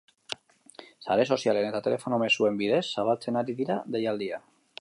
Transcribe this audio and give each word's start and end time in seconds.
Sare 1.07 1.27
sozialen 1.35 1.69
eta 1.69 1.83
telefono 1.89 2.21
mezuen 2.25 2.59
bidez 2.65 2.83
zabaltzen 2.97 3.41
ari 3.43 3.59
dira 3.63 3.81
deialdia. 3.99 4.47